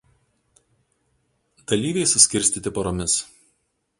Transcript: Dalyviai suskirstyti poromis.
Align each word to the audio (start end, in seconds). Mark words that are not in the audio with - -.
Dalyviai 1.71 2.09
suskirstyti 2.13 2.75
poromis. 2.79 3.19